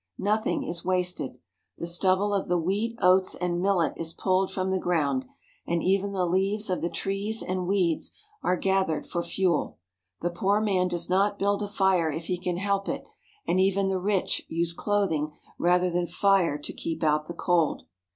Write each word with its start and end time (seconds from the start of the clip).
Nothing 0.17 0.63
is 0.63 0.83
wasted. 0.83 1.37
The 1.77 1.85
stubble 1.85 2.33
of 2.33 2.47
the 2.47 2.57
wheat, 2.57 2.97
oats, 3.03 3.35
and 3.35 3.61
millet 3.61 3.93
is 3.97 4.13
pulled 4.13 4.51
from 4.51 4.71
the 4.71 4.79
ground, 4.79 5.27
and 5.67 5.83
even 5.83 6.11
the 6.11 6.25
leaves 6.25 6.71
of 6.71 6.81
the 6.81 6.89
trees 6.89 7.43
and 7.43 7.67
weeds 7.67 8.11
are 8.41 8.57
gathered 8.57 9.05
for 9.05 9.21
fuel. 9.21 9.77
The 10.21 10.31
poor 10.31 10.59
man 10.59 10.87
does 10.87 11.07
not 11.07 11.37
build 11.37 11.61
a 11.61 11.67
fire 11.67 12.09
if 12.11 12.25
he 12.25 12.39
can 12.39 12.57
help 12.57 12.89
it, 12.89 13.03
and 13.45 13.59
even 13.59 13.89
the 13.89 13.99
rich 13.99 14.41
use 14.49 14.73
cloth 14.73 15.11
ing 15.11 15.33
rather 15.59 15.91
than 15.91 16.07
fire 16.07 16.57
to 16.57 16.73
keep 16.73 17.03
out 17.03 17.27
the 17.27 17.35
cold. 17.35 17.83